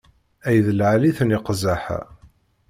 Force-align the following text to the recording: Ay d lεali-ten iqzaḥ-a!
Ay 0.47 0.57
d 0.65 0.67
lεali-ten 0.77 1.35
iqzaḥ-a! 1.37 1.99